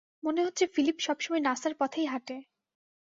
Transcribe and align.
মনে 0.23 0.41
হচ্ছে 0.45 0.63
ফিলিপ 0.67 0.97
সবসময় 0.99 1.41
নাসার 1.41 1.73
পথেই 1.79 2.05
হাঁটে। 2.05 2.37